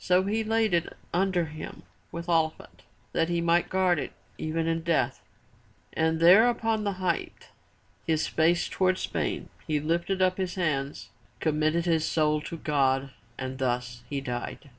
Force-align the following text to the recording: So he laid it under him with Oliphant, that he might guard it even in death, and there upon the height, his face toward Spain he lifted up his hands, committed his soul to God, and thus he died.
So 0.00 0.24
he 0.24 0.42
laid 0.42 0.74
it 0.74 0.94
under 1.14 1.44
him 1.44 1.84
with 2.10 2.28
Oliphant, 2.28 2.82
that 3.12 3.28
he 3.28 3.40
might 3.40 3.68
guard 3.68 4.00
it 4.00 4.12
even 4.36 4.66
in 4.66 4.80
death, 4.82 5.22
and 5.92 6.18
there 6.18 6.48
upon 6.48 6.82
the 6.82 6.94
height, 6.94 7.50
his 8.04 8.26
face 8.26 8.68
toward 8.68 8.98
Spain 8.98 9.48
he 9.68 9.78
lifted 9.78 10.20
up 10.20 10.38
his 10.38 10.56
hands, 10.56 11.10
committed 11.38 11.84
his 11.84 12.04
soul 12.04 12.40
to 12.50 12.56
God, 12.56 13.10
and 13.38 13.58
thus 13.58 14.02
he 14.10 14.20
died. 14.20 14.70